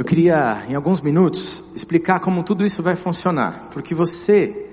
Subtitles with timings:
[0.00, 4.66] Eu queria, em alguns minutos, explicar como tudo isso vai funcionar, porque você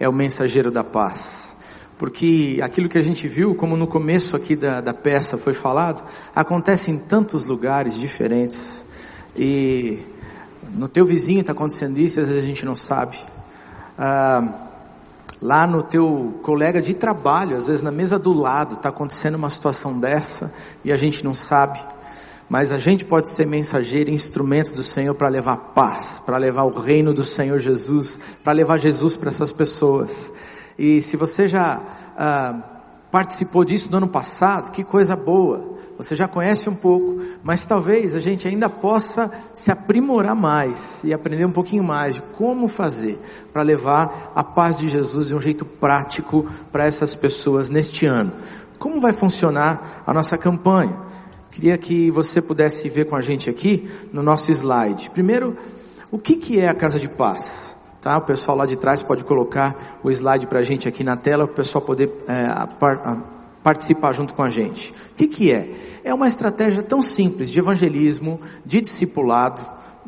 [0.00, 1.54] é o mensageiro da paz.
[1.96, 6.02] Porque aquilo que a gente viu, como no começo aqui da, da peça foi falado,
[6.34, 8.84] acontece em tantos lugares diferentes.
[9.36, 10.00] E
[10.74, 13.18] no teu vizinho está acontecendo isso, às vezes a gente não sabe.
[13.96, 14.66] Ah,
[15.40, 19.48] lá no teu colega de trabalho, às vezes na mesa do lado está acontecendo uma
[19.48, 20.52] situação dessa
[20.84, 21.78] e a gente não sabe.
[22.52, 26.64] Mas a gente pode ser mensageiro e instrumento do Senhor para levar paz, para levar
[26.64, 30.30] o reino do Senhor Jesus, para levar Jesus para essas pessoas.
[30.78, 31.80] E se você já
[32.14, 32.62] ah,
[33.10, 35.78] participou disso no ano passado, que coisa boa.
[35.96, 41.14] Você já conhece um pouco, mas talvez a gente ainda possa se aprimorar mais e
[41.14, 43.18] aprender um pouquinho mais de como fazer
[43.50, 48.30] para levar a paz de Jesus de um jeito prático para essas pessoas neste ano.
[48.78, 51.11] Como vai funcionar a nossa campanha?
[51.52, 55.10] Queria que você pudesse ver com a gente aqui no nosso slide.
[55.10, 55.54] Primeiro,
[56.10, 57.76] o que, que é a casa de paz?
[58.00, 58.16] Tá?
[58.16, 61.44] O pessoal lá de trás pode colocar o slide para a gente aqui na tela,
[61.46, 62.48] para o pessoal poder é,
[63.62, 64.92] participar junto com a gente.
[65.12, 65.70] O que, que é?
[66.02, 69.62] É uma estratégia tão simples de evangelismo, de discipulado,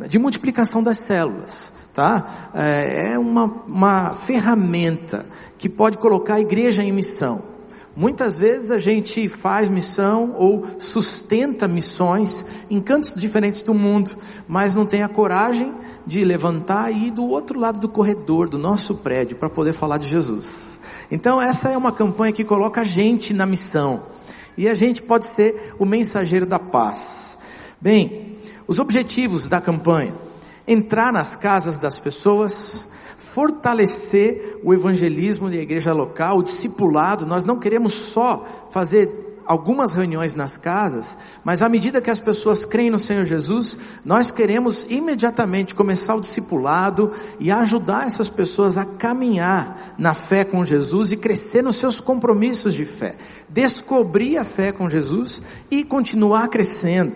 [0.09, 1.71] de multiplicação das células.
[1.93, 2.51] Tá?
[2.55, 5.27] É, é uma, uma ferramenta
[5.59, 7.54] que pode colocar a igreja em missão.
[7.97, 14.17] Muitas vezes a gente faz missão ou sustenta missões em cantos diferentes do mundo,
[14.49, 15.73] mas não tem a coragem
[16.05, 19.99] de levantar e ir do outro lado do corredor do nosso prédio para poder falar
[19.99, 20.81] de Jesus.
[21.09, 24.03] Então essa é uma campanha que coloca a gente na missão.
[24.57, 27.39] E a gente pode ser o mensageiro da paz.
[27.81, 30.15] Bem, os objetivos da campanha:
[30.67, 32.89] entrar nas casas das pessoas,
[33.35, 37.27] fortalecer o evangelismo da igreja local, o discipulado.
[37.27, 42.65] Nós não queremos só fazer algumas reuniões nas casas, mas à medida que as pessoas
[42.65, 48.85] creem no Senhor Jesus, nós queremos imediatamente começar o discipulado e ajudar essas pessoas a
[48.85, 53.17] caminhar na fé com Jesus e crescer nos seus compromissos de fé,
[53.49, 55.43] descobrir a fé com Jesus
[55.73, 57.13] e continuar crescendo.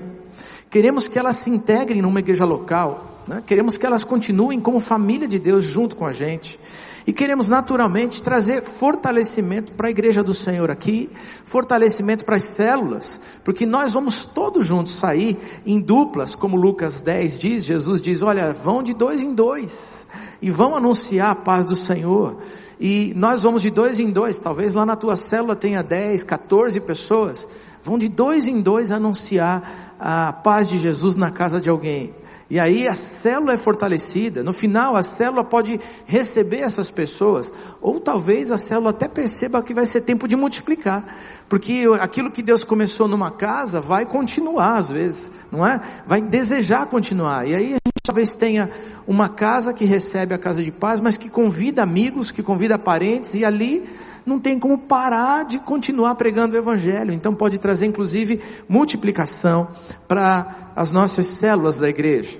[0.68, 3.42] Queremos que elas se integrem numa igreja local, né?
[3.46, 6.58] Queremos que elas continuem como família de Deus junto com a gente.
[7.06, 11.08] E queremos naturalmente trazer fortalecimento para a igreja do Senhor aqui,
[11.44, 17.38] fortalecimento para as células, porque nós vamos todos juntos sair em duplas, como Lucas 10
[17.38, 20.06] diz, Jesus diz, olha, vão de dois em dois,
[20.42, 22.36] e vão anunciar a paz do Senhor.
[22.78, 26.78] E nós vamos de dois em dois, talvez lá na tua célula tenha 10, 14
[26.80, 27.48] pessoas,
[27.82, 32.14] vão de dois em dois anunciar a paz de Jesus na casa de alguém.
[32.50, 34.42] E aí a célula é fortalecida.
[34.42, 37.52] No final, a célula pode receber essas pessoas.
[37.80, 41.04] Ou talvez a célula até perceba que vai ser tempo de multiplicar.
[41.46, 45.80] Porque aquilo que Deus começou numa casa vai continuar às vezes, não é?
[46.06, 47.46] Vai desejar continuar.
[47.46, 48.70] E aí a gente talvez tenha
[49.06, 53.34] uma casa que recebe a casa de paz, mas que convida amigos, que convida parentes,
[53.34, 53.86] e ali
[54.28, 57.12] não tem como parar de continuar pregando o Evangelho.
[57.12, 59.66] Então pode trazer inclusive multiplicação
[60.06, 62.38] para as nossas células da igreja.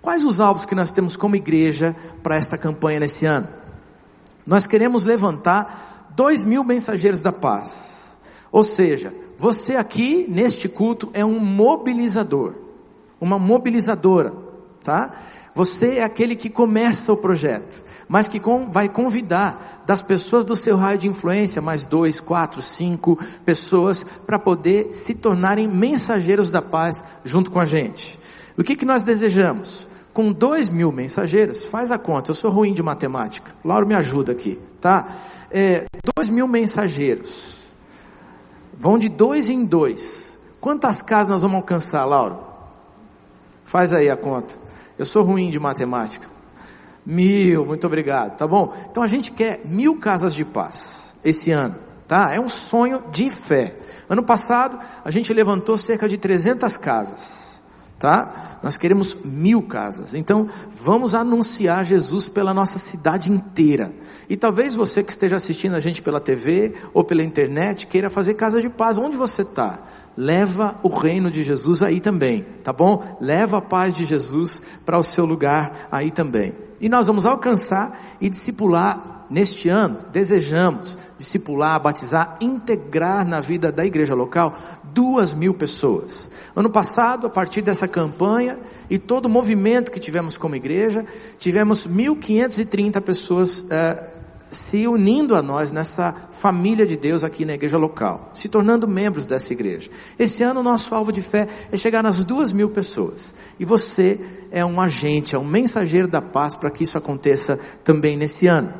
[0.00, 3.46] Quais os alvos que nós temos como igreja para esta campanha nesse ano?
[4.46, 8.16] Nós queremos levantar dois mil mensageiros da paz.
[8.50, 12.54] Ou seja, você aqui neste culto é um mobilizador,
[13.20, 14.32] uma mobilizadora,
[14.82, 15.12] tá?
[15.54, 20.76] Você é aquele que começa o projeto, mas que vai convidar das pessoas do seu
[20.76, 27.02] raio de influência, mais dois, quatro, cinco pessoas, para poder se tornarem mensageiros da paz
[27.24, 28.16] junto com a gente.
[28.56, 29.88] O que, que nós desejamos?
[30.14, 34.30] Com dois mil mensageiros, faz a conta, eu sou ruim de matemática, Lauro me ajuda
[34.30, 35.08] aqui, tá?
[35.50, 37.56] É, dois mil mensageiros,
[38.78, 40.38] vão de dois em dois.
[40.60, 42.38] Quantas casas nós vamos alcançar, Lauro?
[43.64, 44.54] Faz aí a conta.
[44.96, 46.28] Eu sou ruim de matemática.
[47.04, 48.74] Mil, muito obrigado, tá bom?
[48.90, 52.34] Então a gente quer mil casas de paz esse ano, tá?
[52.34, 53.74] É um sonho de fé.
[54.08, 57.62] Ano passado a gente levantou cerca de 300 casas,
[57.98, 58.58] tá?
[58.62, 60.14] Nós queremos mil casas.
[60.14, 63.92] Então vamos anunciar Jesus pela nossa cidade inteira.
[64.28, 68.34] E talvez você que esteja assistindo a gente pela TV ou pela internet queira fazer
[68.34, 68.98] casa de paz.
[68.98, 69.78] Onde você está?
[70.16, 73.16] Leva o reino de Jesus aí também, tá bom?
[73.20, 76.54] Leva a paz de Jesus para o seu lugar aí também.
[76.80, 83.84] E nós vamos alcançar e discipular neste ano, desejamos discipular, batizar, integrar na vida da
[83.84, 86.28] igreja local duas mil pessoas.
[86.56, 88.58] Ano passado, a partir dessa campanha
[88.88, 91.04] e todo o movimento que tivemos como igreja,
[91.38, 94.08] tivemos 1.530 pessoas é,
[94.50, 99.24] se unindo a nós nessa família de Deus aqui na igreja local, se tornando membros
[99.24, 99.90] dessa igreja.
[100.18, 103.34] Esse ano o nosso alvo de fé é chegar nas duas mil pessoas.
[103.58, 104.20] E você
[104.50, 108.72] é um agente, é um mensageiro da paz para que isso aconteça também nesse ano.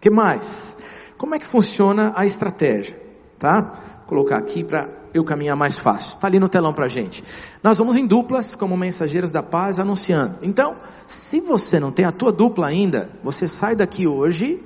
[0.00, 0.76] que mais?
[1.18, 2.96] Como é que funciona a estratégia?
[3.38, 3.60] Tá?
[3.60, 6.10] Vou colocar aqui para eu caminhar mais fácil.
[6.10, 7.22] Está ali no telão para gente.
[7.62, 10.36] Nós vamos em duplas como mensageiros da paz anunciando.
[10.42, 10.76] Então,
[11.06, 14.62] se você não tem a tua dupla ainda, você sai daqui hoje.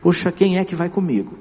[0.00, 1.38] Puxa, quem é que vai comigo?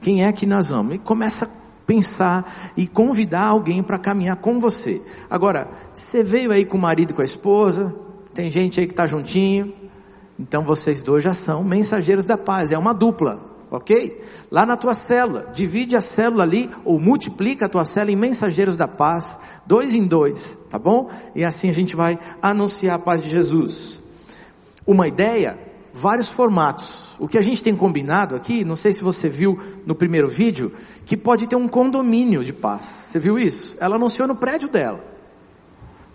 [0.00, 0.96] Quem é que nós vamos?
[0.96, 1.48] E começa a
[1.86, 5.00] pensar e convidar alguém para caminhar com você.
[5.30, 7.94] Agora, você veio aí com o marido e com a esposa,
[8.34, 9.72] tem gente aí que está juntinho,
[10.38, 14.22] então vocês dois já são mensageiros da paz, é uma dupla ok?
[14.50, 18.76] Lá na tua célula, divide a célula ali, ou multiplica a tua célula em mensageiros
[18.76, 21.10] da paz, dois em dois, tá bom?
[21.34, 23.98] E assim a gente vai anunciar a paz de Jesus.
[24.86, 25.58] Uma ideia,
[25.92, 27.16] vários formatos.
[27.18, 30.70] O que a gente tem combinado aqui, não sei se você viu no primeiro vídeo,
[31.06, 32.84] que pode ter um condomínio de paz.
[33.06, 33.76] Você viu isso?
[33.80, 35.11] Ela anunciou no prédio dela.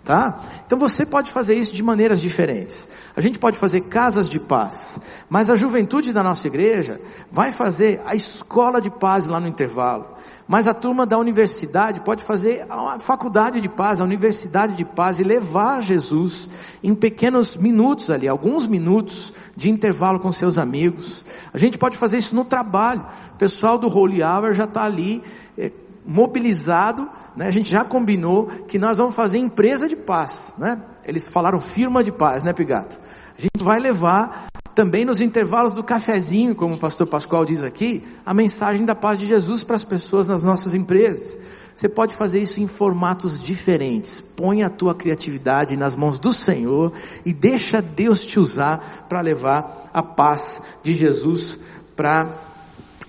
[0.08, 0.40] Tá?
[0.66, 2.88] Então você pode fazer isso de maneiras diferentes.
[3.14, 6.98] A gente pode fazer casas de paz, mas a juventude da nossa igreja
[7.30, 10.06] vai fazer a escola de paz lá no intervalo.
[10.48, 15.20] Mas a turma da universidade pode fazer a faculdade de paz, a universidade de paz
[15.20, 16.48] e levar Jesus
[16.82, 21.22] em pequenos minutos ali, alguns minutos de intervalo com seus amigos.
[21.52, 23.04] A gente pode fazer isso no trabalho.
[23.34, 25.22] O pessoal do Holy Hour já está ali
[25.58, 25.70] é,
[26.06, 27.06] mobilizado
[27.38, 27.46] né?
[27.46, 30.82] A gente já combinou que nós vamos fazer empresa de paz, né?
[31.04, 32.98] Eles falaram firma de paz, né, Pigato?
[33.38, 38.04] A gente vai levar também nos intervalos do cafezinho, como o pastor Pascoal diz aqui,
[38.26, 41.38] a mensagem da paz de Jesus para as pessoas nas nossas empresas.
[41.76, 44.20] Você pode fazer isso em formatos diferentes.
[44.20, 46.92] Põe a tua criatividade nas mãos do Senhor
[47.24, 51.60] e deixa Deus te usar para levar a paz de Jesus
[51.94, 52.47] para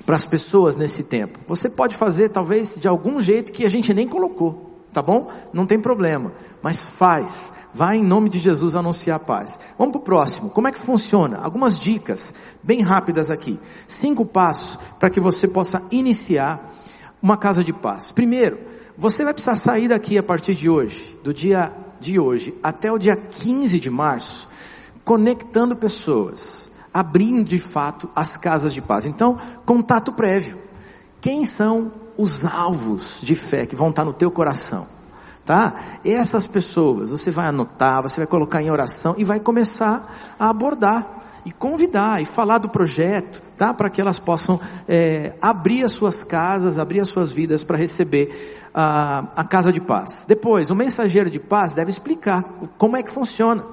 [0.10, 1.38] para as pessoas nesse tempo.
[1.48, 5.30] Você pode fazer talvez de algum jeito que a gente nem colocou, tá bom?
[5.54, 6.34] Não tem problema,
[6.64, 7.54] mas faz.
[7.76, 9.60] Vai em nome de Jesus anunciar a paz.
[9.78, 10.50] Vamos para o próximo.
[10.50, 11.38] Como é que funciona?
[11.38, 12.34] Algumas dicas
[12.64, 13.60] bem rápidas aqui.
[13.88, 16.60] Cinco passos para que você possa iniciar
[17.22, 18.10] uma casa de paz.
[18.10, 18.58] Primeiro,
[18.98, 22.98] você vai precisar sair daqui a partir de hoje, do dia de hoje até o
[22.98, 24.50] dia 15 de março,
[25.06, 29.06] conectando pessoas abrindo de fato as casas de paz.
[29.06, 30.58] Então, contato prévio.
[31.22, 34.88] Quem são os alvos de fé que vão estar no teu coração?
[35.46, 35.74] Tá?
[36.06, 41.20] Essas pessoas você vai anotar, você vai colocar em oração e vai começar a abordar
[41.46, 43.74] e convidar e falar do projeto, tá?
[43.74, 48.70] Para que elas possam é, abrir as suas casas, abrir as suas vidas para receber
[48.74, 50.26] a, a casa de paz.
[50.28, 52.44] Depois, o mensageiro de paz deve explicar
[52.78, 53.64] como é que funciona.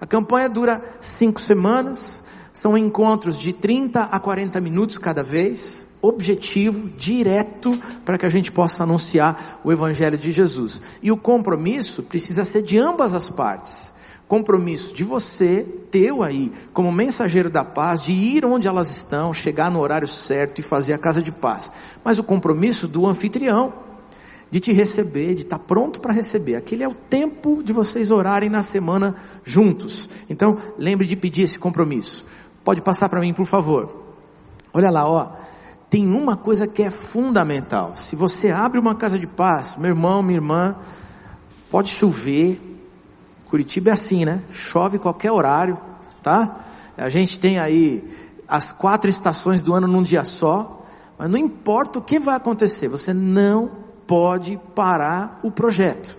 [0.00, 2.19] A campanha dura cinco semanas,
[2.60, 7.74] são encontros de 30 a 40 minutos cada vez, objetivo, direto,
[8.04, 10.78] para que a gente possa anunciar o Evangelho de Jesus.
[11.02, 13.90] E o compromisso precisa ser de ambas as partes.
[14.28, 19.70] Compromisso de você, teu aí, como mensageiro da paz, de ir onde elas estão, chegar
[19.70, 21.72] no horário certo e fazer a casa de paz.
[22.04, 23.72] Mas o compromisso do anfitrião,
[24.50, 26.56] de te receber, de estar pronto para receber.
[26.56, 30.10] Aquele é o tempo de vocês orarem na semana juntos.
[30.28, 32.26] Então, lembre de pedir esse compromisso.
[32.64, 34.04] Pode passar para mim, por favor.
[34.72, 35.28] Olha lá, ó.
[35.88, 37.94] Tem uma coisa que é fundamental.
[37.96, 40.76] Se você abre uma casa de paz, meu irmão, minha irmã,
[41.70, 42.60] pode chover.
[43.48, 44.42] Curitiba é assim, né?
[44.50, 45.76] Chove qualquer horário,
[46.22, 46.56] tá?
[46.96, 48.08] A gente tem aí
[48.46, 50.84] as quatro estações do ano num dia só,
[51.18, 53.70] mas não importa o que vai acontecer, você não
[54.06, 56.16] pode parar o projeto,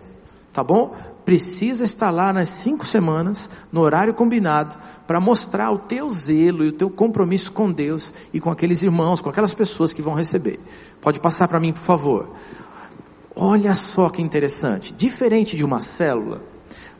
[0.54, 0.96] tá bom?
[1.26, 4.76] Precisa estar lá nas cinco semanas, no horário combinado,
[5.06, 9.22] para mostrar o teu zelo e o teu compromisso com Deus e com aqueles irmãos,
[9.22, 10.60] com aquelas pessoas que vão receber.
[11.02, 12.30] Pode passar para mim, por favor.
[13.36, 14.94] Olha só que interessante.
[14.94, 16.42] Diferente de uma célula,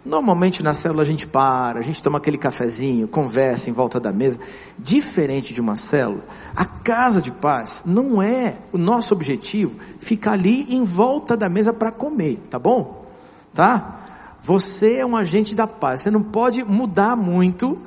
[0.06, 4.12] normalmente na célula a gente para, a gente toma aquele cafezinho, conversa em volta da
[4.12, 4.40] mesa.
[4.78, 6.24] Diferente de uma célula,
[6.56, 11.74] a casa de paz não é o nosso objetivo ficar ali em volta da mesa
[11.74, 13.06] para comer, tá bom?
[13.54, 14.01] Tá?
[14.42, 16.02] Você é um agente da paz.
[16.02, 17.78] Você não pode mudar muito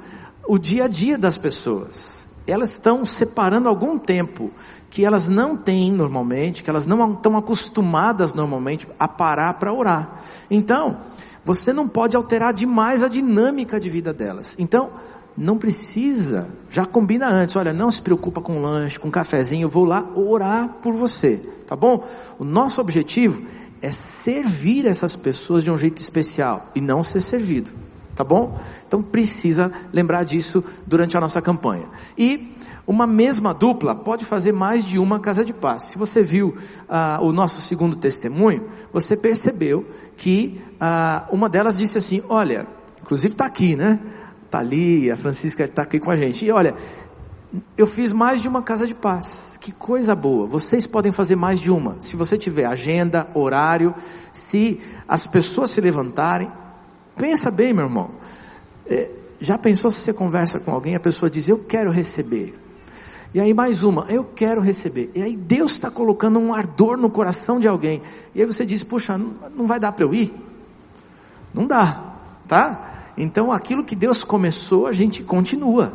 [0.46, 2.28] o dia a dia das pessoas.
[2.46, 4.50] Elas estão separando algum tempo
[4.90, 10.22] que elas não têm normalmente, que elas não estão acostumadas normalmente a parar para orar.
[10.48, 10.98] Então,
[11.44, 14.54] você não pode alterar demais a dinâmica de vida delas.
[14.58, 14.90] Então,
[15.36, 19.84] não precisa, já combina antes, olha, não se preocupa com lanche, com cafezinho, eu vou
[19.84, 22.06] lá orar por você, tá bom?
[22.38, 23.42] O nosso objetivo
[23.84, 27.70] é servir essas pessoas de um jeito especial e não ser servido,
[28.16, 28.58] tá bom?
[28.88, 31.84] Então precisa lembrar disso durante a nossa campanha.
[32.16, 32.54] E
[32.86, 35.84] uma mesma dupla pode fazer mais de uma casa de paz.
[35.84, 36.56] Se você viu
[36.88, 39.86] ah, o nosso segundo testemunho, você percebeu
[40.16, 42.66] que ah, uma delas disse assim: Olha,
[43.02, 44.00] inclusive está aqui, né?
[44.46, 46.46] Está ali, a Francisca está aqui com a gente.
[46.46, 46.74] E olha,
[47.76, 49.58] eu fiz mais de uma casa de paz.
[49.60, 50.46] Que coisa boa.
[50.46, 51.96] Vocês podem fazer mais de uma.
[52.00, 53.94] Se você tiver agenda, horário,
[54.32, 56.50] se as pessoas se levantarem,
[57.16, 58.10] pensa bem, meu irmão.
[58.86, 62.54] É, já pensou se você conversa com alguém, a pessoa diz: Eu quero receber.
[63.34, 65.10] E aí mais uma, eu quero receber.
[65.12, 68.00] E aí Deus está colocando um ardor no coração de alguém.
[68.32, 70.32] E aí você diz, puxa, não, vai dar para eu ir?
[71.52, 72.14] Não dá,
[72.46, 73.10] tá?
[73.18, 75.92] Então aquilo que Deus começou, a gente continua,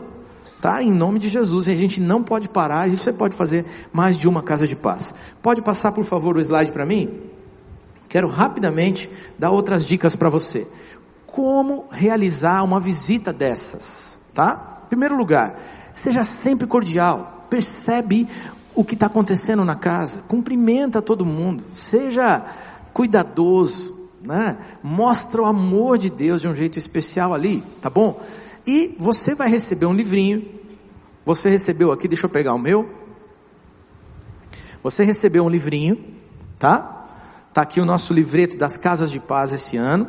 [0.61, 0.81] tá?
[0.83, 1.67] Em nome de Jesus.
[1.67, 4.75] E a gente não pode parar, e você pode fazer mais de uma casa de
[4.75, 5.13] paz.
[5.41, 7.09] Pode passar, por favor, o slide para mim?
[8.07, 10.67] Quero rapidamente dar outras dicas para você.
[11.25, 14.81] Como realizar uma visita dessas, tá?
[14.85, 15.55] Em primeiro lugar,
[15.93, 17.45] Seja sempre cordial.
[17.49, 18.25] Percebe
[18.73, 20.21] o que está acontecendo na casa.
[20.29, 21.63] Cumprimenta todo mundo.
[21.75, 22.45] Seja
[22.93, 23.97] cuidadoso.
[24.23, 24.57] Né?
[24.83, 28.21] Mostra o amor de Deus de um jeito especial ali, tá bom?
[28.65, 30.47] E você vai receber um livrinho.
[31.25, 32.89] Você recebeu aqui, deixa eu pegar o meu.
[34.83, 36.03] Você recebeu um livrinho,
[36.57, 37.07] tá?
[37.53, 40.07] Tá aqui o nosso livreto das casas de paz esse ano.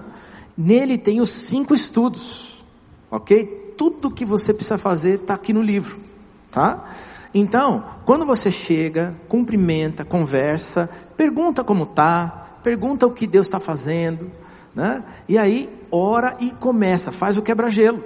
[0.56, 2.64] Nele tem os cinco estudos,
[3.10, 3.60] ok?
[3.80, 5.98] tudo que você precisa fazer está aqui no livro,
[6.50, 6.84] tá?
[7.32, 14.30] Então, quando você chega, cumprimenta, conversa, pergunta como tá, pergunta o que Deus está fazendo,
[14.74, 15.02] né?
[15.26, 18.04] E aí ora e começa, faz o quebra-gelo,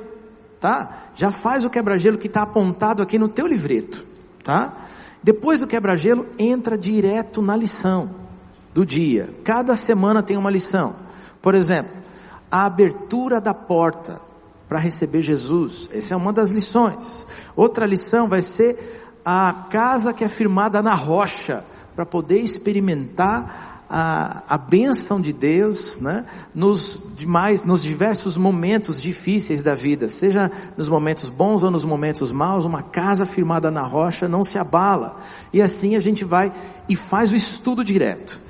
[0.65, 1.11] tá?
[1.15, 4.03] Já faz o quebra-gelo que está apontado aqui no teu livreto,
[4.43, 4.73] tá?
[5.23, 8.09] Depois do quebra-gelo, entra direto na lição
[8.73, 9.29] do dia.
[9.45, 10.97] Cada semana tem uma lição.
[11.43, 11.93] Por exemplo,
[12.51, 14.19] a abertura da porta
[14.67, 15.91] para receber Jesus.
[15.93, 17.27] Essa é uma das lições.
[17.55, 21.63] Outra lição vai ser a casa que é firmada na rocha,
[21.95, 26.25] para poder experimentar a, a bênção de Deus, né?
[26.53, 32.33] Nos demais, nos diversos momentos difíceis da vida, seja nos momentos bons ou nos momentos
[32.33, 35.17] maus, uma casa firmada na rocha não se abala.
[35.53, 36.53] E assim a gente vai
[36.89, 38.41] e faz o estudo direto.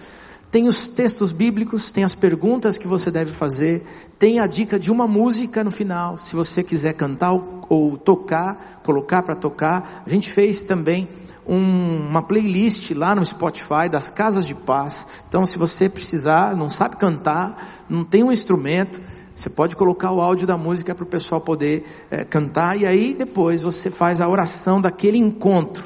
[0.51, 3.85] Tem os textos bíblicos, tem as perguntas que você deve fazer,
[4.19, 8.81] tem a dica de uma música no final, se você quiser cantar ou, ou tocar,
[8.83, 10.05] colocar para tocar.
[10.07, 11.07] A gente fez também
[11.47, 15.07] um, uma playlist lá no Spotify das casas de paz.
[15.29, 19.01] Então, se você precisar, não sabe cantar, não tem um instrumento,
[19.35, 23.15] você pode colocar o áudio da música para o pessoal poder é, cantar e aí
[23.15, 25.85] depois você faz a oração daquele encontro.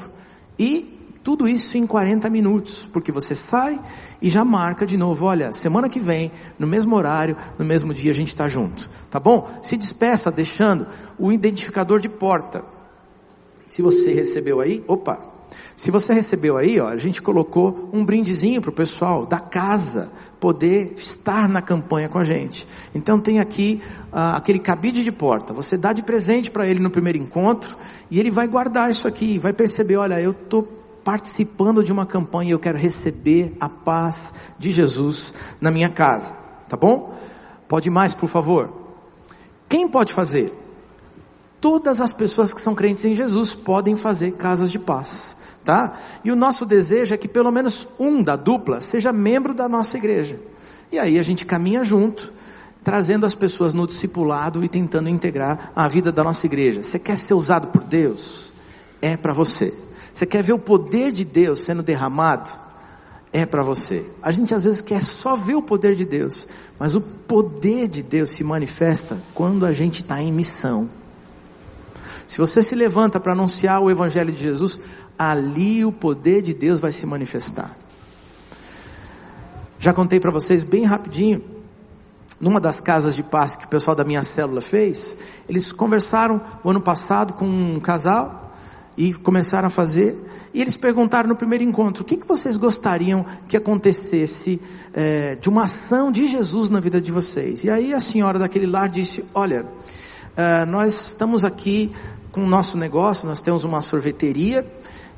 [0.57, 3.79] E tudo isso em 40 minutos, porque você sai
[4.21, 8.11] e já marca de novo, olha, semana que vem, no mesmo horário, no mesmo dia
[8.11, 9.49] a gente está junto, tá bom?
[9.63, 10.85] Se despeça deixando
[11.17, 12.63] o identificador de porta.
[13.67, 15.28] Se você recebeu aí, opa,
[15.79, 20.11] se você recebeu aí, ó, a gente colocou um brindezinho para o pessoal da casa
[20.37, 22.67] poder estar na campanha com a gente.
[22.93, 23.81] Então tem aqui
[24.11, 25.53] ah, aquele cabide de porta.
[25.53, 27.77] Você dá de presente para ele no primeiro encontro
[28.11, 30.63] e ele vai guardar isso aqui, vai perceber, olha, eu estou
[31.01, 36.33] participando de uma campanha, eu quero receber a paz de Jesus na minha casa,
[36.67, 37.17] tá bom?
[37.69, 38.73] Pode mais, por favor.
[39.69, 40.53] Quem pode fazer?
[41.61, 45.37] Todas as pessoas que são crentes em Jesus podem fazer casas de paz,
[45.69, 45.95] tá?
[46.23, 49.97] E o nosso desejo é que pelo menos um da dupla seja membro da nossa
[49.97, 50.39] igreja.
[50.91, 52.33] E aí a gente caminha junto,
[52.83, 56.81] trazendo as pessoas no discipulado e tentando integrar a vida da nossa igreja.
[56.81, 58.51] Você quer ser usado por Deus?
[58.99, 59.71] É para você.
[60.11, 62.49] Você quer ver o poder de Deus sendo derramado?
[63.31, 64.03] É para você.
[64.23, 66.47] A gente às vezes quer só ver o poder de Deus,
[66.79, 70.89] mas o poder de Deus se manifesta quando a gente está em missão.
[72.29, 74.79] Se você se levanta para anunciar o Evangelho de Jesus,
[75.19, 77.75] ali o poder de Deus vai se manifestar.
[79.77, 81.43] Já contei para vocês bem rapidinho,
[82.39, 86.69] numa das casas de paz que o pessoal da minha célula fez, eles conversaram o
[86.69, 88.53] ano passado com um casal
[88.97, 90.17] e começaram a fazer.
[90.53, 94.61] E eles perguntaram no primeiro encontro: o que, que vocês gostariam que acontecesse
[94.93, 97.63] é, de uma ação de Jesus na vida de vocês?
[97.63, 99.65] E aí a senhora daquele lar disse: Olha,
[100.35, 101.91] é, nós estamos aqui
[102.31, 104.65] com o nosso negócio, nós temos uma sorveteria.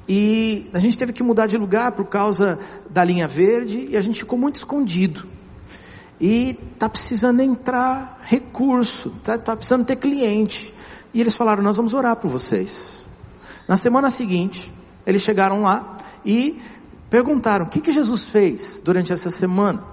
[0.07, 4.01] E a gente teve que mudar de lugar por causa da linha verde e a
[4.01, 5.25] gente ficou muito escondido.
[6.19, 10.73] E está precisando entrar recurso, está tá precisando ter cliente.
[11.13, 13.05] E eles falaram: Nós vamos orar por vocês.
[13.67, 14.71] Na semana seguinte,
[15.05, 16.59] eles chegaram lá e
[17.09, 19.83] perguntaram: o que, que Jesus fez durante essa semana?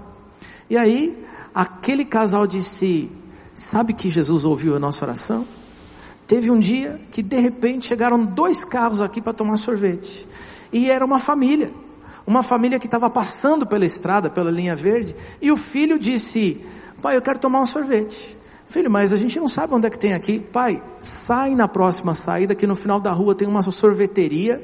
[0.69, 3.11] E aí, aquele casal disse:
[3.55, 5.45] Sabe que Jesus ouviu a nossa oração?
[6.29, 10.27] Teve um dia que de repente chegaram dois carros aqui para tomar sorvete.
[10.71, 11.71] E era uma família.
[12.27, 16.63] Uma família que estava passando pela estrada, pela linha verde, e o filho disse:
[17.01, 18.37] Pai, eu quero tomar um sorvete.
[18.67, 20.39] Filho, mas a gente não sabe onde é que tem aqui.
[20.39, 24.63] Pai, sai na próxima saída, que no final da rua tem uma sorveteria,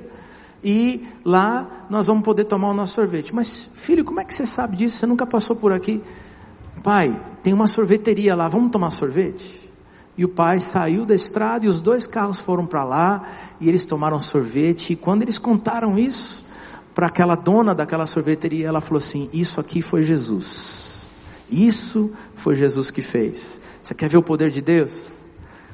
[0.63, 3.33] e lá nós vamos poder tomar o nosso sorvete.
[3.33, 4.97] Mas, filho, como é que você sabe disso?
[4.97, 5.99] Você nunca passou por aqui?
[6.83, 9.64] Pai, tem uma sorveteria lá, vamos tomar sorvete?
[10.17, 13.27] E o pai saiu da estrada e os dois carros foram para lá
[13.59, 14.93] e eles tomaram sorvete.
[14.93, 16.45] E quando eles contaram isso
[16.93, 21.05] para aquela dona daquela sorveteria, ela falou assim: Isso aqui foi Jesus.
[21.49, 23.59] Isso foi Jesus que fez.
[23.83, 25.17] Você quer ver o poder de Deus?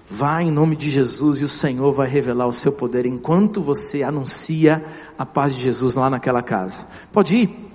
[0.10, 4.04] Vá em nome de Jesus e o Senhor vai revelar o seu poder enquanto você
[4.04, 4.84] anuncia
[5.18, 6.86] a paz de Jesus lá naquela casa.
[7.14, 7.72] Pode ir,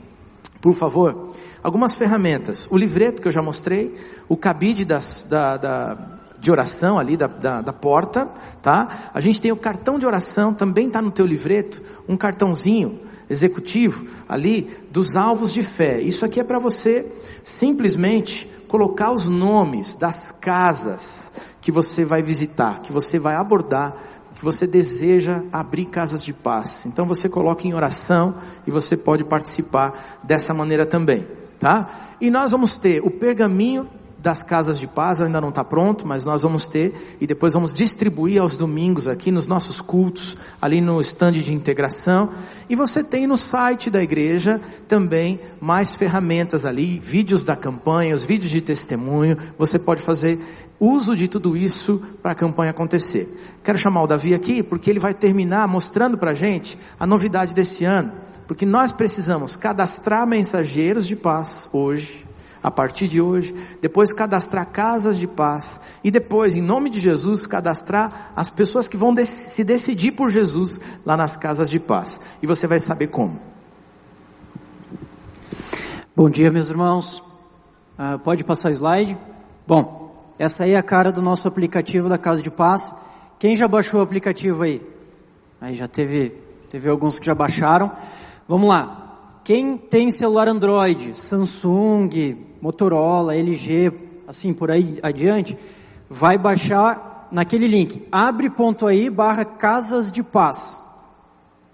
[0.60, 1.32] por favor.
[1.62, 2.68] Algumas ferramentas.
[2.70, 3.96] O livreto que eu já mostrei,
[4.28, 6.15] o cabide das, da, da
[6.46, 8.28] de oração ali da, da, da, porta,
[8.62, 9.10] tá?
[9.12, 14.06] A gente tem o cartão de oração, também está no teu livreto, um cartãozinho executivo
[14.28, 16.00] ali dos alvos de fé.
[16.00, 17.04] Isso aqui é para você
[17.42, 23.96] simplesmente colocar os nomes das casas que você vai visitar, que você vai abordar,
[24.36, 26.86] que você deseja abrir casas de paz.
[26.86, 31.26] Então você coloca em oração e você pode participar dessa maneira também,
[31.58, 31.90] tá?
[32.20, 33.88] E nós vamos ter o pergaminho
[34.26, 37.72] das casas de paz ainda não está pronto, mas nós vamos ter e depois vamos
[37.72, 42.30] distribuir aos domingos aqui nos nossos cultos, ali no estande de integração.
[42.68, 48.24] E você tem no site da igreja também mais ferramentas ali, vídeos da campanha, os
[48.24, 49.38] vídeos de testemunho.
[49.56, 50.40] Você pode fazer
[50.80, 53.28] uso de tudo isso para a campanha acontecer.
[53.62, 57.54] Quero chamar o Davi aqui porque ele vai terminar mostrando para a gente a novidade
[57.54, 58.10] desse ano.
[58.48, 62.25] Porque nós precisamos cadastrar mensageiros de paz hoje
[62.66, 67.46] a partir de hoje, depois cadastrar casas de paz e depois, em nome de Jesus,
[67.46, 72.20] cadastrar as pessoas que vão se decidir por Jesus lá nas casas de paz.
[72.42, 73.38] E você vai saber como.
[76.16, 77.22] Bom dia, meus irmãos.
[77.96, 79.16] Uh, pode passar o slide?
[79.64, 82.92] Bom, essa aí é a cara do nosso aplicativo da Casa de Paz.
[83.38, 84.82] Quem já baixou o aplicativo aí?
[85.60, 86.30] Aí já teve,
[86.68, 87.92] teve alguns que já baixaram.
[88.48, 89.04] Vamos lá.
[89.44, 93.92] Quem tem celular Android, Samsung, Motorola, LG,
[94.26, 95.56] assim por aí adiante,
[96.08, 100.82] vai baixar naquele link, abre.ai barra casas de paz,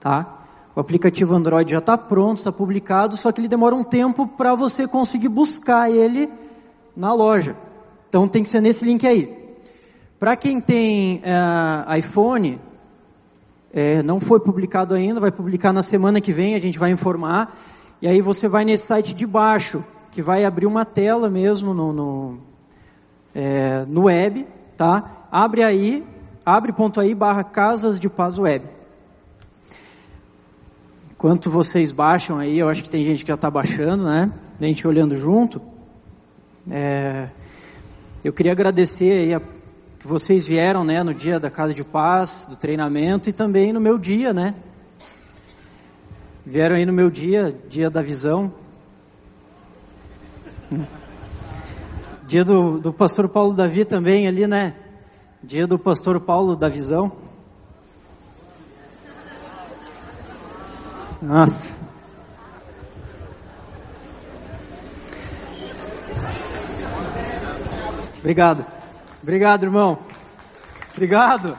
[0.01, 0.39] tá?
[0.75, 4.55] O aplicativo Android já está pronto, está publicado, só que ele demora um tempo para
[4.55, 6.31] você conseguir buscar ele
[6.97, 7.55] na loja.
[8.09, 9.39] Então tem que ser nesse link aí.
[10.19, 12.59] Para quem tem é, iPhone,
[13.73, 17.55] é, não foi publicado ainda, vai publicar na semana que vem, a gente vai informar.
[18.01, 21.93] E aí você vai nesse site de baixo, que vai abrir uma tela mesmo no,
[21.93, 22.39] no,
[23.35, 24.47] é, no web,
[24.77, 25.27] tá?
[25.33, 26.07] Abre aí,
[26.45, 28.67] abre.ai barra Casas de Paz Web.
[31.15, 34.31] Enquanto vocês baixam aí, eu acho que tem gente que já está baixando, né?
[34.61, 35.63] A gente olhando junto.
[36.71, 37.31] É,
[38.23, 42.47] eu queria agradecer aí a, que vocês vieram, né, no dia da Casa de Paz,
[42.51, 44.55] do treinamento e também no meu dia, né?
[46.45, 48.53] Vieram aí no meu dia, dia da visão,
[52.27, 54.75] Dia do, do pastor Paulo Davi também ali, né?
[55.43, 57.13] Dia do pastor Paulo da visão.
[61.21, 61.73] Nossa.
[68.19, 68.65] Obrigado.
[69.23, 69.99] Obrigado, irmão.
[70.93, 71.57] Obrigado.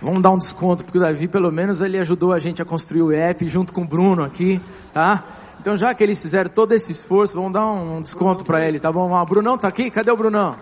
[0.00, 3.02] Vamos dar um desconto, porque o Davi, pelo menos, ele ajudou a gente a construir
[3.02, 4.60] o app junto com o Bruno aqui,
[4.92, 5.22] tá?
[5.60, 8.90] Então já que eles fizeram todo esse esforço, vamos dar um desconto para ele, tá
[8.90, 9.12] bom?
[9.12, 9.90] O Brunão tá aqui?
[9.90, 10.56] Cadê o Brunão?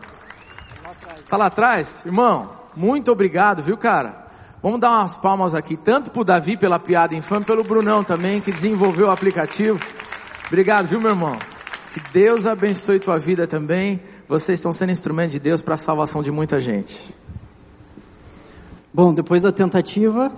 [1.28, 2.02] Tá lá atrás?
[2.04, 4.26] Irmão, muito obrigado, viu cara?
[4.62, 8.52] Vamos dar umas palmas aqui, tanto pro Davi pela piada infame, pelo Brunão também, que
[8.52, 9.80] desenvolveu o aplicativo.
[10.48, 11.38] Obrigado, viu meu irmão?
[11.94, 14.00] Que Deus abençoe tua vida também.
[14.28, 17.14] Vocês estão sendo instrumento de Deus para a salvação de muita gente.
[18.92, 20.30] Bom, depois da tentativa,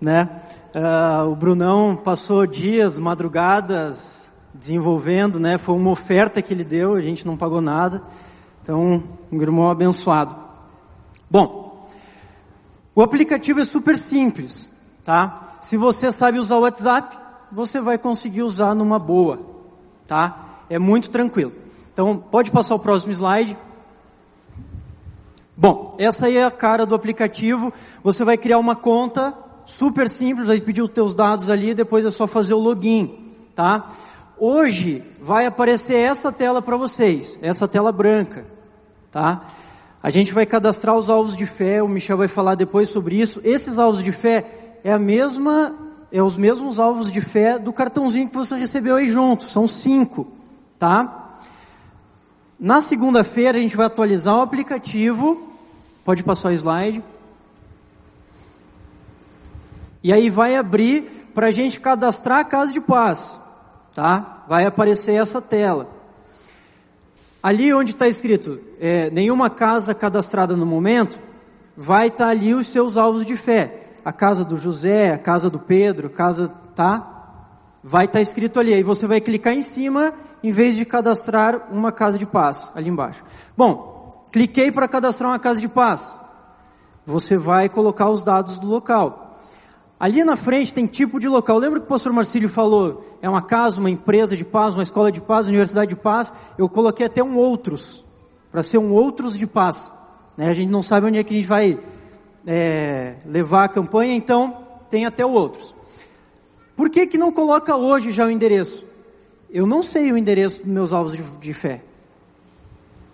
[0.00, 0.28] né?
[0.74, 5.58] Uh, o Brunão passou dias, madrugadas, desenvolvendo, né?
[5.58, 8.02] Foi uma oferta que ele deu, a gente não pagou nada.
[8.62, 10.34] Então, um irmão abençoado.
[11.30, 11.86] Bom,
[12.94, 14.70] o aplicativo é super simples,
[15.04, 15.58] tá?
[15.60, 17.18] Se você sabe usar o WhatsApp,
[17.50, 19.40] você vai conseguir usar numa boa,
[20.06, 20.64] tá?
[20.70, 21.52] É muito tranquilo.
[21.92, 23.58] Então, pode passar o próximo slide.
[25.54, 27.70] Bom, essa aí é a cara do aplicativo.
[28.02, 32.10] Você vai criar uma conta super simples, vai pedir os teus dados ali, depois é
[32.10, 33.88] só fazer o login, tá?
[34.44, 38.44] hoje vai aparecer essa tela para vocês, essa tela branca,
[39.08, 39.42] tá?
[40.02, 43.40] A gente vai cadastrar os alvos de fé, o Michel vai falar depois sobre isso.
[43.44, 44.44] Esses alvos de fé
[44.82, 45.72] é a mesma,
[46.10, 50.26] é os mesmos alvos de fé do cartãozinho que você recebeu aí junto, são cinco,
[50.76, 51.36] tá?
[52.58, 55.40] Na segunda-feira a gente vai atualizar o aplicativo,
[56.04, 57.00] pode passar o slide.
[60.02, 63.38] E aí vai abrir para a gente cadastrar a casa de paz,
[63.94, 64.44] tá?
[64.48, 65.88] Vai aparecer essa tela.
[67.42, 71.18] Ali onde está escrito é, nenhuma casa cadastrada no momento,
[71.76, 73.80] vai estar tá ali os seus alvos de fé.
[74.04, 77.08] A casa do José, a casa do Pedro, a casa, tá?
[77.82, 78.74] Vai estar tá escrito ali.
[78.74, 80.12] Aí você vai clicar em cima
[80.42, 83.24] em vez de cadastrar uma casa de paz ali embaixo.
[83.56, 86.12] Bom, cliquei para cadastrar uma casa de paz.
[87.06, 89.21] Você vai colocar os dados do local.
[90.02, 91.58] Ali na frente tem tipo de local.
[91.58, 93.04] Lembra que o pastor Marcílio falou?
[93.22, 96.32] É uma casa, uma empresa de paz, uma escola de paz, uma universidade de paz.
[96.58, 98.04] Eu coloquei até um outros,
[98.50, 99.92] para ser um outros de paz.
[100.36, 100.48] Né?
[100.48, 101.78] A gente não sabe onde é que a gente vai
[102.44, 104.56] é, levar a campanha, então
[104.90, 105.72] tem até o outros.
[106.74, 108.84] Por que que não coloca hoje já o endereço?
[109.48, 111.80] Eu não sei o endereço dos meus alvos de, de fé.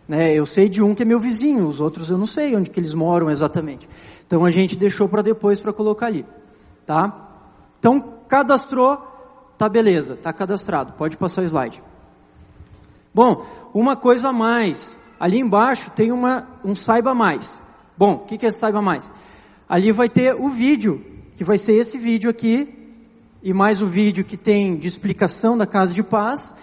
[0.08, 0.32] Né?
[0.32, 2.80] Eu sei de um que é meu vizinho, os outros eu não sei onde que
[2.80, 3.86] eles moram exatamente.
[4.26, 6.24] Então a gente deixou para depois para colocar ali
[6.88, 7.12] tá?
[7.78, 8.96] Então, cadastrou,
[9.58, 10.92] tá beleza, tá cadastrado.
[10.92, 11.82] Pode passar o slide.
[13.14, 14.96] Bom, uma coisa a mais.
[15.20, 17.60] Ali embaixo tem uma, um saiba mais.
[17.94, 19.12] Bom, o que, que é saiba mais?
[19.68, 21.04] Ali vai ter o vídeo,
[21.36, 22.96] que vai ser esse vídeo aqui,
[23.42, 26.54] e mais o vídeo que tem de explicação da Casa de Paz.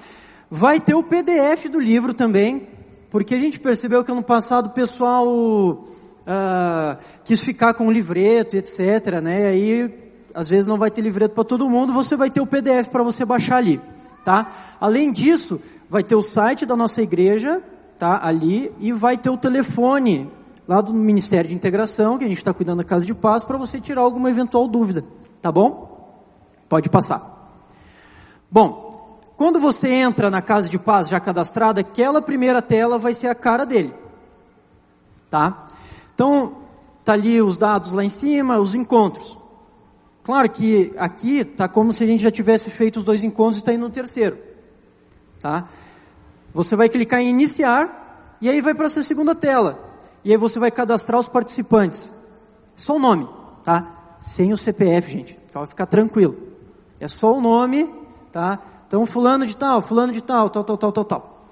[0.50, 2.68] Vai ter o PDF do livro também,
[3.12, 8.58] porque a gente percebeu que ano passado o pessoal uh, quis ficar com o livreto,
[8.58, 9.22] etc.
[9.22, 9.48] Né?
[9.50, 10.05] Aí
[10.36, 13.02] às vezes não vai ter livreto para todo mundo, você vai ter o PDF para
[13.02, 13.82] você baixar ali,
[14.24, 14.52] tá?
[14.80, 17.64] Além disso, vai ter o site da nossa igreja,
[17.98, 18.20] tá?
[18.22, 20.30] Ali, e vai ter o telefone
[20.68, 23.58] lá do Ministério de Integração, que a gente está cuidando da Casa de Paz, para
[23.58, 25.06] você tirar alguma eventual dúvida,
[25.42, 26.14] tá bom?
[26.68, 27.22] Pode passar.
[28.52, 33.28] Bom, quando você entra na Casa de Paz já cadastrada, aquela primeira tela vai ser
[33.28, 33.94] a cara dele,
[35.30, 35.66] tá?
[36.14, 36.58] Então,
[37.04, 39.38] tá ali os dados lá em cima, os encontros.
[40.26, 43.60] Claro que aqui está como se a gente já tivesse feito os dois encontros e
[43.60, 44.36] está indo no terceiro.
[45.40, 45.70] Tá?
[46.52, 49.80] Você vai clicar em iniciar e aí vai para essa segunda tela.
[50.24, 52.12] E aí você vai cadastrar os participantes.
[52.76, 53.30] Só o nome,
[53.64, 54.16] tá?
[54.20, 55.40] Sem o CPF, gente.
[55.48, 56.36] Então vai ficar tranquilo.
[57.00, 57.88] É só o nome,
[58.32, 58.58] tá?
[58.88, 61.46] Então fulano de tal, fulano de tal, tal, tal, tal, tal, tal.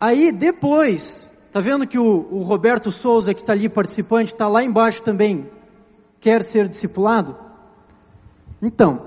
[0.00, 4.64] Aí depois, tá vendo que o, o Roberto Souza que está ali participante, está lá
[4.64, 5.48] embaixo também,
[6.18, 7.43] quer ser discipulado?
[8.64, 9.02] Então,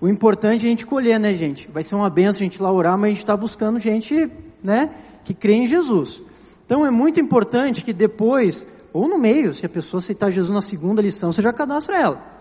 [0.00, 1.68] o importante é a gente colher, né, gente?
[1.68, 4.30] Vai ser uma benção a gente lá orar, mas a gente está buscando gente,
[4.62, 4.90] né,
[5.24, 6.22] que crê em Jesus.
[6.64, 10.62] Então é muito importante que depois, ou no meio, se a pessoa aceitar Jesus na
[10.62, 12.34] segunda lição, você já cadastra ela.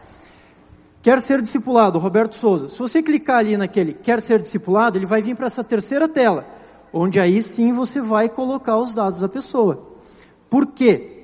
[1.02, 2.70] Quer ser discipulado, Roberto Souza.
[2.70, 6.46] Se você clicar ali naquele quer ser discipulado, ele vai vir para essa terceira tela,
[6.94, 9.98] onde aí sim você vai colocar os dados da pessoa.
[10.50, 11.23] Por quê?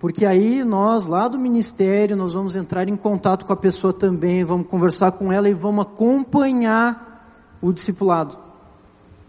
[0.00, 4.42] Porque aí nós, lá do ministério, nós vamos entrar em contato com a pessoa também,
[4.42, 8.38] vamos conversar com ela e vamos acompanhar o discipulado.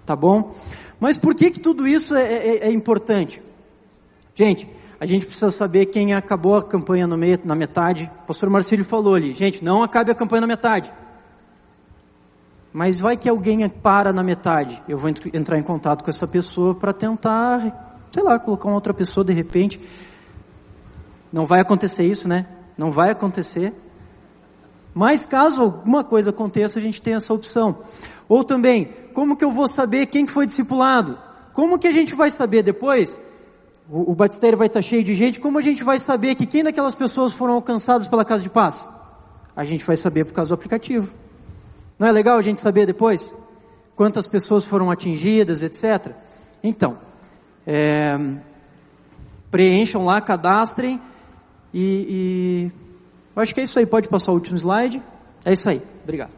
[0.05, 0.55] Tá bom?
[0.97, 3.43] Mas por que que tudo isso é, é, é importante?
[4.34, 4.65] Gente,
[4.97, 8.10] a gente precisa saber quem acabou a campanha meio, na metade.
[8.23, 10.89] O pastor Marcílio falou ali, gente, não acabe a campanha na metade.
[12.71, 14.81] Mas vai que alguém para na metade.
[14.88, 18.93] Eu vou entrar em contato com essa pessoa para tentar, sei lá, colocar uma outra
[18.93, 19.81] pessoa de repente.
[21.32, 22.46] Não vai acontecer isso, né?
[22.78, 23.74] Não vai acontecer.
[24.94, 27.80] Mas caso alguma coisa aconteça, a gente tem essa opção.
[28.28, 31.17] Ou também, como que eu vou saber quem foi discipulado?
[31.54, 33.22] Como que a gente vai saber depois?
[33.89, 36.63] O, o batistério vai estar cheio de gente, como a gente vai saber que quem
[36.63, 38.88] daquelas pessoas foram alcançadas pela casa de paz?
[39.56, 41.10] A gente vai saber por causa do aplicativo.
[42.00, 43.34] Não é legal a gente saber depois?
[43.96, 46.13] Quantas pessoas foram atingidas, etc.
[46.63, 46.98] Então,
[47.67, 48.17] é,
[49.50, 51.02] preencham lá, cadastrem,
[51.73, 52.71] e,
[53.36, 53.86] e acho que é isso aí.
[53.86, 55.01] Pode passar o último slide.
[55.45, 55.81] É isso aí.
[56.03, 56.31] Obrigado.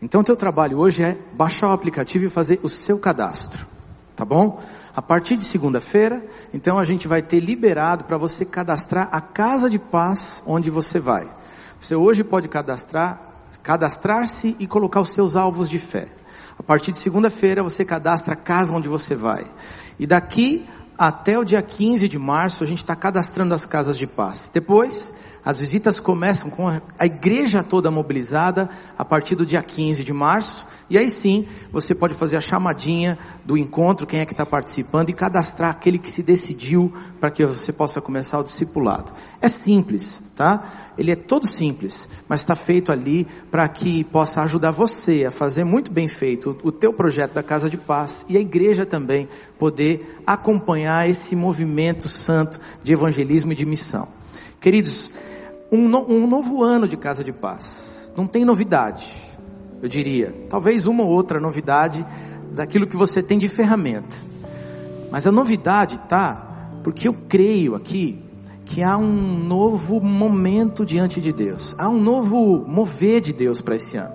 [0.00, 3.66] Então, teu trabalho hoje é baixar o aplicativo e fazer o seu cadastro,
[4.14, 4.62] tá bom?
[4.94, 6.24] A partir de segunda-feira,
[6.54, 11.00] então a gente vai ter liberado para você cadastrar a casa de paz onde você
[11.00, 11.28] vai.
[11.80, 13.20] Você hoje pode cadastrar,
[13.62, 16.08] cadastrar-se e colocar os seus alvos de fé.
[16.58, 19.44] A partir de segunda-feira você cadastra a casa onde você vai.
[19.98, 20.66] E daqui
[20.98, 24.50] até o dia 15 de março a gente está cadastrando as casas de paz.
[24.52, 30.12] Depois, as visitas começam com a igreja toda mobilizada a partir do dia 15 de
[30.12, 30.66] março.
[30.90, 35.10] E aí sim, você pode fazer a chamadinha do encontro, quem é que está participando,
[35.10, 39.12] e cadastrar aquele que se decidiu para que você possa começar o discipulado.
[39.40, 40.66] É simples, tá?
[40.96, 45.62] Ele é todo simples, mas está feito ali para que possa ajudar você a fazer
[45.62, 50.20] muito bem feito o, teu projeto da Casa de Paz e a igreja também poder
[50.26, 54.08] acompanhar esse movimento santo de evangelismo e de missão.
[54.58, 55.10] Queridos,
[55.70, 58.10] um, no, um novo ano de Casa de Paz.
[58.16, 59.27] Não tem novidade
[59.82, 60.34] eu diria.
[60.48, 62.04] Talvez uma ou outra novidade
[62.52, 64.16] daquilo que você tem de ferramenta.
[65.10, 68.18] Mas a novidade tá porque eu creio aqui
[68.64, 71.74] que há um novo momento diante de Deus.
[71.78, 74.14] Há um novo mover de Deus para esse ano.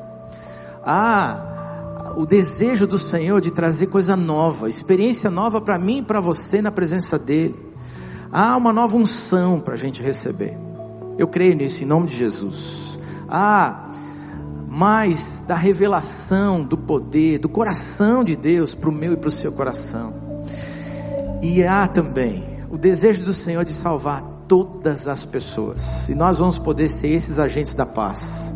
[0.86, 6.20] Há o desejo do Senhor de trazer coisa nova, experiência nova para mim e para
[6.20, 7.56] você na presença dEle.
[8.32, 10.56] Há uma nova unção para a gente receber.
[11.18, 13.00] Eu creio nisso em nome de Jesus.
[13.28, 13.90] Há
[14.74, 19.32] mais da revelação do poder, do coração de Deus para o meu e para o
[19.32, 20.12] seu coração.
[21.44, 26.10] E há também o desejo do Senhor de salvar todas as pessoas.
[26.10, 28.52] E nós vamos poder ser esses agentes da paz.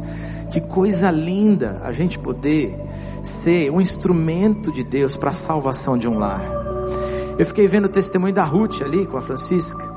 [0.49, 2.75] Que coisa linda a gente poder
[3.21, 6.41] ser um instrumento de Deus para a salvação de um lar.
[7.37, 9.87] Eu fiquei vendo o testemunho da Ruth ali com a Francisca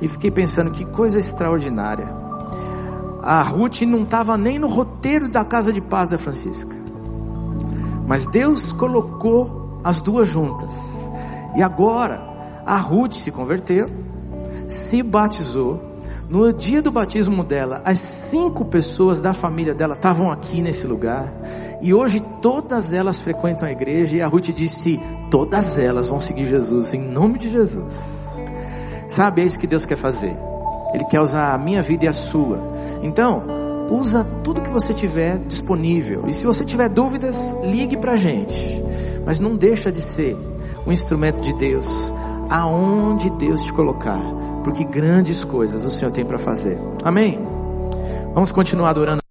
[0.00, 2.27] e fiquei pensando que coisa extraordinária
[3.28, 6.74] a Ruth não estava nem no roteiro da casa de paz da Francisca.
[8.06, 11.06] Mas Deus colocou as duas juntas.
[11.54, 12.22] E agora,
[12.64, 13.90] a Ruth se converteu,
[14.66, 15.78] se batizou.
[16.30, 21.30] No dia do batismo dela, as cinco pessoas da família dela estavam aqui nesse lugar.
[21.82, 24.16] E hoje todas elas frequentam a igreja.
[24.16, 24.98] E a Ruth disse:
[25.30, 28.38] Todas elas vão seguir Jesus, em nome de Jesus.
[29.06, 30.34] Sabe, é isso que Deus quer fazer.
[30.94, 33.42] Ele quer usar a minha vida e a sua então,
[33.90, 36.24] usa tudo que você tiver disponível.
[36.26, 38.82] E se você tiver dúvidas, ligue para a gente.
[39.24, 40.36] Mas não deixa de ser
[40.86, 42.12] um instrumento de Deus,
[42.48, 44.22] aonde Deus te colocar,
[44.64, 46.78] porque grandes coisas o Senhor tem para fazer.
[47.04, 47.38] Amém?
[48.34, 49.20] Vamos continuar adorando.